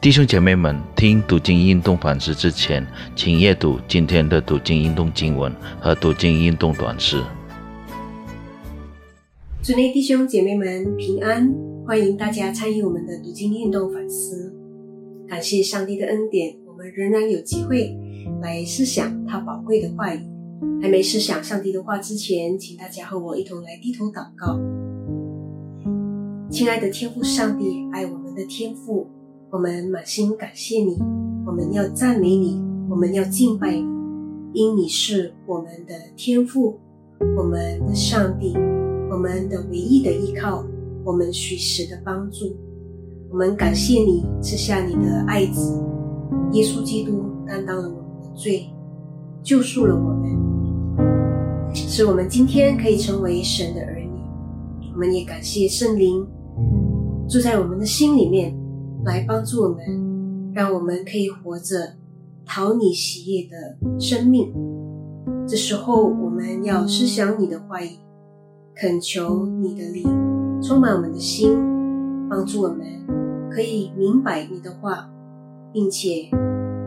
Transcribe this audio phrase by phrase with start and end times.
[0.00, 7.20] 弟兄姐妹们，听读经运动反思之前，请阅读今天的读经运动经文和读经运动短诗。
[9.60, 11.52] 主内弟兄姐妹们平安，
[11.84, 14.54] 欢迎大家参与我们的读经运动反思。
[15.26, 17.92] 感谢上帝的恩典，我们仍然有机会
[18.40, 20.20] 来思想他宝贵的话语。
[20.80, 24.60] 还没思想上帝的话之前，请大家和我一同来低头祷告。
[26.48, 29.10] 亲爱的天父上帝，爱我们的天父，
[29.50, 30.98] 我们满心感谢你，
[31.46, 33.86] 我们要赞美你，我们要敬拜你，
[34.52, 36.78] 因你是我们的天父，
[37.34, 38.52] 我们的上帝，
[39.10, 40.62] 我们的唯一的依靠，
[41.02, 42.54] 我们随时的帮助。
[43.30, 45.82] 我们感谢你赐下你的爱子
[46.52, 48.66] 耶稣基督，担当了我们的罪，
[49.42, 54.10] 救赎了我们，使我们今天可以成为神的儿女。
[54.92, 56.26] 我们也感谢圣灵
[57.26, 58.54] 住在我们的心里面，
[59.08, 61.94] 来帮助我们，让我们可以活着
[62.44, 64.52] 讨你喜悦的生命。
[65.46, 67.88] 这时候，我们要思想你的话语，
[68.76, 70.04] 恳求你的灵
[70.62, 71.58] 充满我们的心，
[72.28, 72.86] 帮助我们。
[73.50, 75.08] 可以明白你的话，
[75.72, 76.28] 并且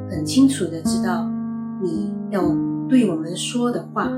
[0.07, 1.27] 很清楚的知道
[1.81, 2.43] 你要
[2.87, 4.11] 对我们说的话，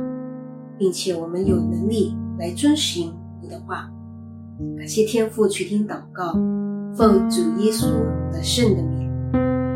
[0.78, 3.90] 并且我们有能力来遵循你的话。
[4.78, 6.34] 感谢天父垂听祷告，
[6.96, 7.88] 奉主耶稣
[8.32, 9.10] 的圣的名，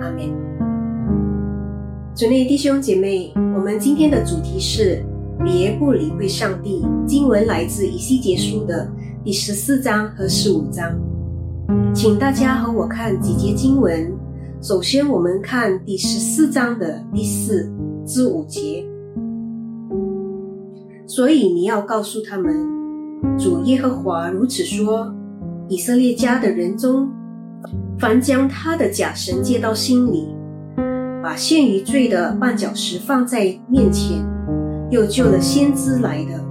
[0.02, 0.30] 阿门。
[2.16, 5.04] 主内弟兄姐妹，我们今天的主题是
[5.44, 6.86] 别不理会上帝。
[7.08, 8.88] 经文来自以西结书的
[9.24, 10.96] 第十四章和十五章。
[11.92, 14.14] 请大家和我看几节经文。
[14.62, 17.68] 首先，我们看第十四章的第四
[18.06, 18.86] 至五节。
[21.08, 22.54] 所以你要告诉他们，
[23.40, 25.12] 主耶和华如此说：
[25.68, 27.10] 以色列家的人中，
[28.00, 30.36] 凡将他的假神接到心里，
[31.22, 34.26] 把陷于罪的绊脚石放在面前，
[34.90, 36.44] 又救了先知来的，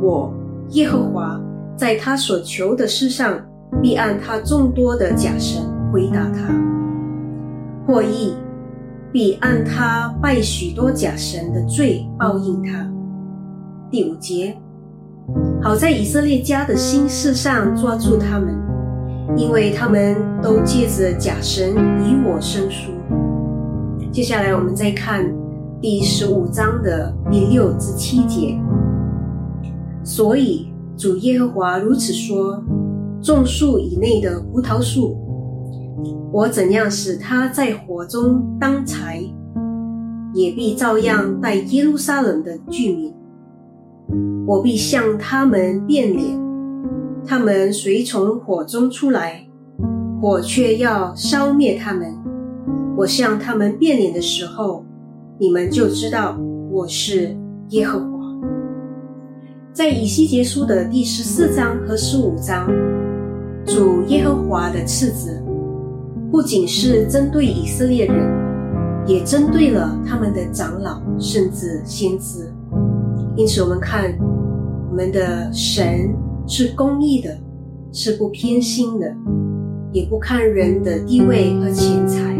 [0.00, 0.32] 我
[0.70, 1.40] 耶和华
[1.76, 3.40] 在他所求的事上。
[3.82, 5.60] 必按他众多的假神
[5.92, 6.54] 回答他，
[7.84, 8.32] 或亦
[9.12, 12.88] 必按他拜许多假神的罪报应他。
[13.90, 14.56] 第五节，
[15.62, 18.54] 好在以色列家的心事上抓住他们，
[19.36, 22.92] 因为他们都借着假神以我生疏。
[24.12, 25.24] 接下来我们再看
[25.80, 28.58] 第十五章的第六至七节，
[30.04, 32.62] 所以主耶和华如此说。
[33.22, 35.16] 种树以内的胡桃树，
[36.30, 39.20] 我怎样使它在火中当柴，
[40.32, 43.12] 也必照样待耶路撒冷的居民。
[44.46, 46.38] 我必向他们变脸，
[47.26, 49.46] 他们随从火中出来，
[50.20, 52.14] 火却要烧灭他们。
[52.96, 54.84] 我向他们变脸的时候，
[55.38, 56.38] 你们就知道
[56.70, 57.36] 我是
[57.70, 58.06] 耶和华。
[59.72, 62.66] 在以西结书的第十四章和十五章。
[63.66, 65.42] 主耶和华的次子，
[66.30, 68.16] 不仅是针对以色列人，
[69.04, 72.48] 也针对了他们的长老，甚至先知。
[73.36, 74.16] 因此，我们看
[74.90, 76.14] 我们的神
[76.46, 77.36] 是公义的，
[77.92, 79.14] 是不偏心的，
[79.92, 82.34] 也不看人的地位和钱财。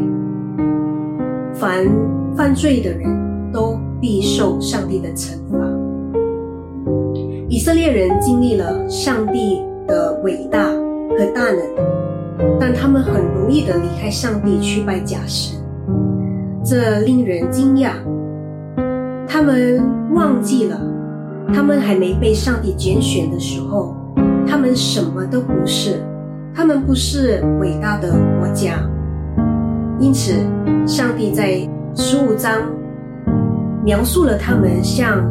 [1.54, 1.86] 凡
[2.34, 3.08] 犯罪的人
[3.52, 5.58] 都必受上帝的惩罚。
[7.48, 10.72] 以色列人经历了上帝的伟大。
[11.18, 11.62] 和大能，
[12.60, 15.58] 但他们很容易的离开上帝去拜假神，
[16.62, 17.92] 这令人惊讶。
[19.28, 19.82] 他们
[20.14, 20.80] 忘记了，
[21.54, 23.94] 他们还没被上帝拣选的时候，
[24.46, 26.00] 他们什么都不是，
[26.54, 28.78] 他们不是伟大的国家。
[29.98, 30.32] 因此，
[30.86, 32.62] 上帝在十五章
[33.84, 35.24] 描述了他们像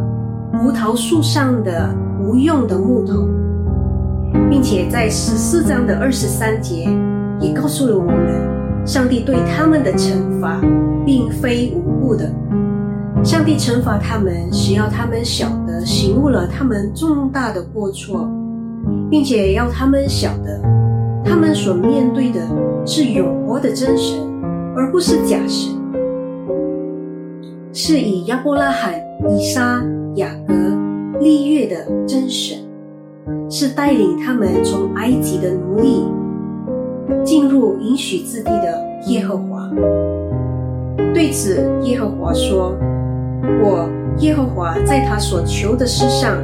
[0.52, 1.90] 葡萄树上的
[2.22, 3.28] 无用的木头。
[4.50, 6.90] 并且在十四章的二十三节，
[7.40, 10.60] 也告诉了我们，上帝对他们的惩罚
[11.06, 12.30] 并非无故的。
[13.26, 18.30] 上帝惩罚他们，是要他们晓得醒悟了他们重大的过错，
[19.10, 20.62] 并且要他们晓得，
[21.24, 22.40] 他们所面对的
[22.86, 24.20] 是永活的真神，
[24.76, 25.74] 而不是假神，
[27.74, 28.94] 是以亚伯拉罕、
[29.28, 29.84] 以撒、
[30.18, 30.54] 雅各
[31.20, 31.76] 立约的
[32.06, 32.60] 真神。
[33.50, 36.04] 是带领他们从埃及的奴隶
[37.24, 39.68] 进入应许之地的耶和华。
[41.14, 42.76] 对此，耶和华说
[43.64, 43.90] ：“我
[44.20, 46.38] 耶和华在他所求的事上，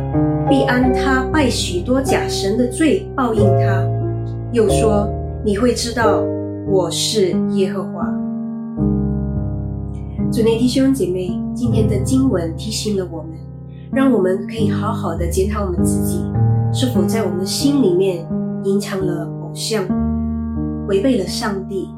[0.50, 3.84] 必按他拜许多假神的罪报应他。”
[4.52, 5.10] 又说
[5.46, 6.22] ：“你会知道，
[6.68, 8.06] 我是耶和华。
[10.32, 13.32] 主内弟兄姐妹，今天的经文提醒了我们，
[13.92, 16.24] 让我们可以好好的检讨我们自己，
[16.74, 18.26] 是否在我们心里面
[18.64, 19.84] 隐藏了偶像，
[20.88, 21.90] 违背了上帝？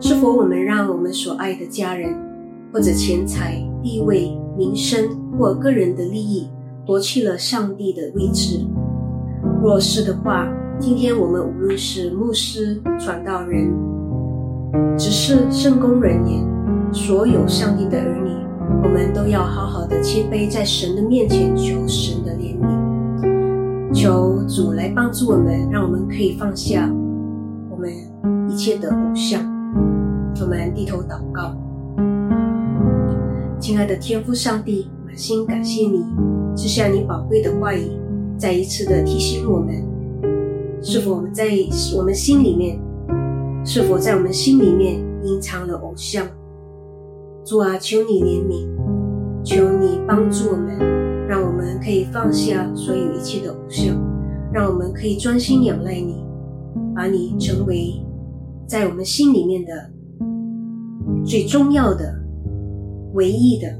[0.00, 2.14] 是否我们让我们所爱的家人，
[2.72, 5.08] 或者钱财、地位、名声
[5.38, 6.48] 或个人的利益，
[6.86, 8.64] 夺去了上帝的位置？
[9.60, 10.48] 若是的话，
[10.78, 13.72] 今天我们无论是牧师、传道人，
[14.96, 18.30] 只是圣工人员，所有上帝的儿女，
[18.84, 26.88] 我们都要好好的谦卑在神的面前，求神的怜悯，求主来帮助我们，让我们可以放下
[27.70, 27.90] 我们
[28.48, 29.40] 一切的偶像。
[30.40, 31.54] 我们低头祷告，
[33.62, 36.04] 亲爱的天父上帝，满心感谢你，
[36.56, 37.92] 赐下你宝贵的话语，
[38.36, 39.86] 再一次的提醒我们，
[40.82, 41.44] 是否我们在
[41.96, 42.76] 我们心里面，
[43.64, 46.26] 是否在我们心里面隐藏了偶像？
[47.44, 48.66] 主啊，求你怜悯，
[49.44, 50.76] 求你帮助我们，
[51.28, 53.94] 让我们可以放下所有一切的偶像，
[54.52, 56.26] 让我们可以专心仰赖你，
[56.96, 58.04] 把你成为
[58.66, 59.92] 在我们心里面的。
[61.24, 62.12] 最重要的、
[63.14, 63.78] 唯一的，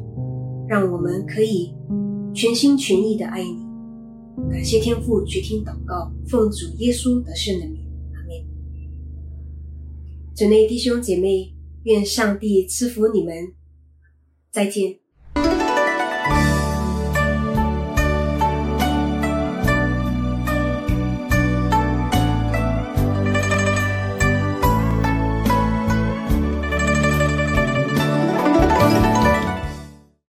[0.69, 1.75] 让我们可以
[2.35, 3.57] 全心全意的爱你。
[4.51, 7.85] 感谢天父垂听祷告，奉主耶稣的圣名，
[8.15, 8.45] 阿门。
[10.35, 13.53] 主内弟兄姐妹，愿上帝赐福你们。
[14.51, 15.02] 再见。